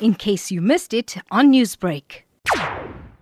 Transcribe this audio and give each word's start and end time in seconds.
in 0.00 0.14
case 0.14 0.50
you 0.50 0.60
missed 0.60 0.92
it 0.92 1.16
on 1.30 1.52
Newsbreak. 1.52 2.22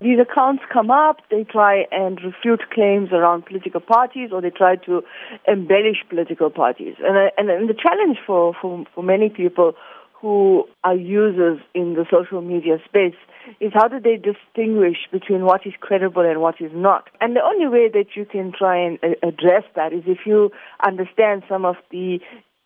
These 0.00 0.18
accounts 0.20 0.62
come 0.70 0.90
up, 0.90 1.20
they 1.30 1.44
try 1.44 1.86
and 1.90 2.20
refute 2.22 2.60
claims 2.70 3.10
around 3.12 3.46
political 3.46 3.80
parties 3.80 4.30
or 4.32 4.42
they 4.42 4.50
try 4.50 4.76
to 4.84 5.02
embellish 5.48 6.04
political 6.10 6.50
parties. 6.50 6.94
And, 7.02 7.16
uh, 7.16 7.30
and, 7.38 7.48
and 7.48 7.70
the 7.70 7.74
challenge 7.74 8.18
for, 8.26 8.54
for, 8.60 8.84
for 8.94 9.02
many 9.02 9.30
people 9.30 9.72
who 10.20 10.64
are 10.84 10.94
users 10.94 11.58
in 11.74 11.94
the 11.94 12.04
social 12.10 12.42
media 12.42 12.78
space 12.84 13.14
is 13.60 13.72
how 13.74 13.88
do 13.88 14.00
they 14.00 14.16
distinguish 14.16 14.96
between 15.12 15.44
what 15.44 15.66
is 15.66 15.74
credible 15.80 16.22
and 16.22 16.40
what 16.40 16.60
is 16.60 16.70
not. 16.74 17.08
And 17.20 17.36
the 17.36 17.42
only 17.42 17.68
way 17.68 17.88
that 17.92 18.16
you 18.16 18.24
can 18.24 18.52
try 18.56 18.76
and 18.76 18.98
uh, 19.02 19.26
address 19.26 19.64
that 19.76 19.92
is 19.92 20.02
if 20.06 20.20
you 20.26 20.50
understand 20.84 21.44
some 21.48 21.64
of 21.64 21.76
the 21.90 22.20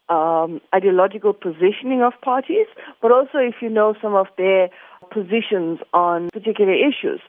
um, 0.08 0.60
ideological 0.74 1.32
positioning 1.32 2.02
of 2.02 2.12
parties, 2.22 2.66
but 3.02 3.12
also 3.12 3.38
if 3.38 3.56
you 3.60 3.68
know 3.68 3.94
some 4.00 4.14
of 4.14 4.26
their 4.36 4.70
positions 5.12 5.78
on 5.94 6.28
particular 6.30 6.74
issues. 6.74 7.20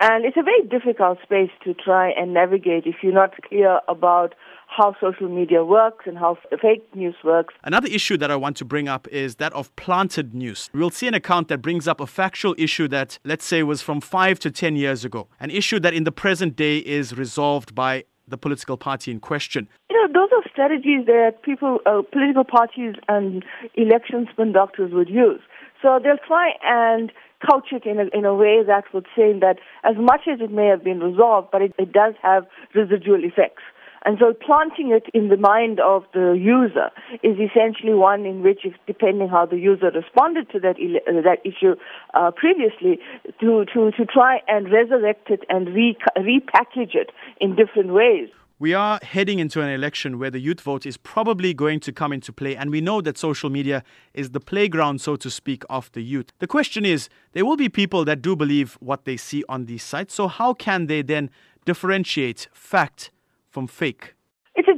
And 0.00 0.24
it's 0.24 0.36
a 0.36 0.42
very 0.42 0.62
difficult 0.62 1.18
space 1.22 1.50
to 1.64 1.74
try 1.74 2.10
and 2.10 2.32
navigate 2.32 2.86
if 2.86 2.96
you're 3.02 3.12
not 3.12 3.34
clear 3.42 3.80
about 3.88 4.34
how 4.68 4.94
social 5.00 5.28
media 5.28 5.64
works 5.64 6.06
and 6.06 6.18
how 6.18 6.36
fake 6.60 6.84
news 6.94 7.14
works. 7.24 7.54
Another 7.64 7.88
issue 7.88 8.16
that 8.16 8.30
I 8.30 8.36
want 8.36 8.56
to 8.58 8.64
bring 8.64 8.88
up 8.88 9.06
is 9.08 9.36
that 9.36 9.52
of 9.52 9.74
planted 9.76 10.34
news. 10.34 10.70
We'll 10.74 10.90
see 10.90 11.06
an 11.06 11.14
account 11.14 11.48
that 11.48 11.62
brings 11.62 11.86
up 11.86 12.00
a 12.00 12.06
factual 12.06 12.54
issue 12.58 12.88
that, 12.88 13.18
let's 13.24 13.44
say, 13.44 13.62
was 13.62 13.80
from 13.80 14.00
five 14.00 14.38
to 14.40 14.50
ten 14.50 14.76
years 14.76 15.04
ago, 15.04 15.28
an 15.40 15.50
issue 15.50 15.78
that 15.80 15.94
in 15.94 16.04
the 16.04 16.12
present 16.12 16.56
day 16.56 16.78
is 16.78 17.16
resolved 17.16 17.74
by 17.74 18.04
the 18.28 18.36
political 18.36 18.76
party 18.76 19.12
in 19.12 19.20
question. 19.20 19.68
Know, 20.06 20.12
those 20.12 20.30
are 20.32 20.50
strategies 20.50 21.06
that 21.06 21.42
people, 21.42 21.80
uh, 21.86 22.02
political 22.12 22.44
parties 22.44 22.94
and 23.08 23.44
election 23.74 24.28
spin 24.32 24.52
doctors 24.52 24.92
would 24.92 25.08
use. 25.08 25.40
So 25.82 25.98
they'll 26.02 26.18
try 26.26 26.52
and 26.62 27.12
couch 27.46 27.68
it 27.72 27.84
in 27.84 27.98
a, 28.00 28.16
in 28.16 28.24
a 28.24 28.34
way 28.34 28.62
that 28.66 28.84
would 28.94 29.06
say 29.16 29.38
that 29.40 29.56
as 29.84 29.96
much 29.98 30.22
as 30.30 30.40
it 30.40 30.50
may 30.50 30.66
have 30.66 30.82
been 30.84 31.00
resolved, 31.00 31.48
but 31.50 31.62
it, 31.62 31.74
it 31.78 31.92
does 31.92 32.14
have 32.22 32.46
residual 32.74 33.22
effects. 33.24 33.62
And 34.04 34.18
so 34.20 34.32
planting 34.32 34.92
it 34.92 35.10
in 35.12 35.28
the 35.28 35.36
mind 35.36 35.80
of 35.80 36.04
the 36.14 36.38
user 36.38 36.90
is 37.24 37.36
essentially 37.42 37.94
one 37.94 38.24
in 38.24 38.42
which, 38.42 38.60
depending 38.86 39.28
how 39.28 39.46
the 39.46 39.58
user 39.58 39.90
responded 39.90 40.48
to 40.50 40.60
that, 40.60 40.76
uh, 40.76 41.22
that 41.22 41.38
issue 41.44 41.74
uh, 42.14 42.30
previously, 42.30 43.00
to, 43.40 43.64
to, 43.74 43.90
to 43.90 44.06
try 44.06 44.38
and 44.46 44.70
resurrect 44.70 45.30
it 45.30 45.40
and 45.48 45.74
re- 45.74 45.98
repackage 46.16 46.94
it 46.94 47.10
in 47.40 47.56
different 47.56 47.92
ways. 47.92 48.28
We 48.58 48.72
are 48.72 48.98
heading 49.02 49.38
into 49.38 49.60
an 49.60 49.68
election 49.68 50.18
where 50.18 50.30
the 50.30 50.38
youth 50.38 50.62
vote 50.62 50.86
is 50.86 50.96
probably 50.96 51.52
going 51.52 51.78
to 51.80 51.92
come 51.92 52.10
into 52.10 52.32
play, 52.32 52.56
and 52.56 52.70
we 52.70 52.80
know 52.80 53.02
that 53.02 53.18
social 53.18 53.50
media 53.50 53.82
is 54.14 54.30
the 54.30 54.40
playground, 54.40 55.02
so 55.02 55.14
to 55.14 55.30
speak, 55.30 55.62
of 55.68 55.92
the 55.92 56.00
youth. 56.00 56.32
The 56.38 56.46
question 56.46 56.86
is 56.86 57.10
there 57.32 57.44
will 57.44 57.58
be 57.58 57.68
people 57.68 58.06
that 58.06 58.22
do 58.22 58.34
believe 58.34 58.78
what 58.80 59.04
they 59.04 59.18
see 59.18 59.44
on 59.46 59.66
these 59.66 59.82
sites, 59.82 60.14
so 60.14 60.26
how 60.26 60.54
can 60.54 60.86
they 60.86 61.02
then 61.02 61.28
differentiate 61.66 62.48
fact 62.54 63.10
from 63.50 63.66
fake? 63.66 64.15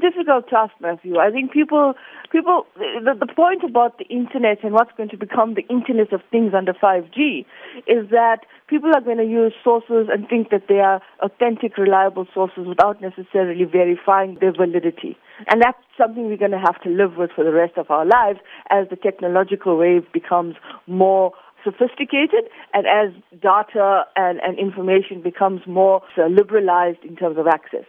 Difficult 0.01 0.49
task, 0.49 0.75
Matthew. 0.81 1.19
I 1.19 1.31
think 1.31 1.53
people, 1.53 1.95
people, 2.31 2.67
the, 2.77 3.15
the 3.19 3.27
point 3.27 3.65
about 3.65 3.99
the 3.99 4.05
internet 4.05 4.63
and 4.63 4.73
what's 4.73 4.93
going 4.97 5.09
to 5.09 5.17
become 5.17 5.55
the 5.55 5.67
internet 5.69 6.13
of 6.13 6.21
things 6.31 6.53
under 6.55 6.73
5G 6.73 7.45
is 7.87 8.11
that 8.11 8.47
people 8.69 8.91
are 8.95 9.01
going 9.01 9.19
to 9.19 9.25
use 9.25 9.53
sources 9.65 10.09
and 10.13 10.29
think 10.29 10.51
that 10.51 10.69
they 10.69 10.79
are 10.81 11.01
authentic, 11.21 11.79
reliable 11.79 12.27
sources 12.33 12.67
without 12.67 13.01
necessarily 13.01 13.65
verifying 13.65 14.37
their 14.41 14.53
validity. 14.53 15.17
And 15.51 15.63
that's 15.63 15.79
something 15.97 16.27
we're 16.27 16.37
going 16.37 16.53
to 16.53 16.59
have 16.59 16.81
to 16.83 16.91
live 16.91 17.17
with 17.17 17.31
for 17.35 17.45
the 17.45 17.53
rest 17.53 17.77
of 17.77 17.91
our 17.91 18.07
lives 18.07 18.39
as 18.71 18.89
the 18.91 18.97
technological 18.97 19.77
wave 19.77 20.05
becomes 20.13 20.55
more 20.87 21.33
sophisticated 21.65 22.47
and 22.73 22.87
as 22.87 23.11
data 23.41 24.05
and, 24.17 24.39
and 24.41 24.59
information 24.59 25.23
becomes 25.23 25.61
more 25.67 26.03
uh, 26.17 26.27
liberalized 26.27 27.03
in 27.03 27.17
terms 27.17 27.37
of 27.39 27.47
access. 27.47 27.85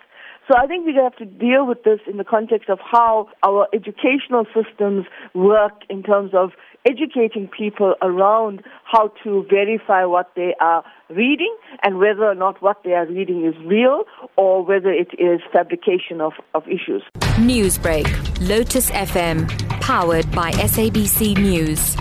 So 0.50 0.56
I 0.58 0.66
think 0.66 0.88
we 0.88 0.96
have 0.96 1.16
to 1.18 1.26
deal 1.26 1.68
with 1.68 1.84
this 1.84 2.00
in 2.08 2.18
the 2.18 2.24
context 2.24 2.70
of 2.70 2.80
how 2.80 3.30
our 3.46 3.68
educational 3.72 4.46
systems 4.46 5.06
work 5.36 5.74
in 5.92 6.02
terms 6.02 6.32
of 6.34 6.54
educating 6.88 7.48
people 7.56 7.94
around 8.02 8.64
how 8.84 9.12
to 9.24 9.46
verify 9.48 10.06
what 10.06 10.32
they 10.36 10.56
are 10.60 10.84
reading 11.12 11.56
and 11.84 12.00
whether 12.00 12.24
or 12.24 12.34
not 12.34 12.64
what 12.64 12.78
they 12.84 12.94
are 12.94 13.06
reading 13.06 13.46
is 13.46 13.54
real 13.64 14.06
or 14.38 14.66
whether 14.66 14.92
it 14.92 15.10
is 15.20 15.40
fabrication 15.54 16.20
of, 16.20 16.34
of 16.56 16.64
issues. 16.68 17.04
Newsbreak, 17.38 18.08
Lotus 18.50 18.90
FM, 18.90 19.48
powered 19.82 20.32
by 20.32 20.52
SABC 20.54 21.38
News. 21.38 21.96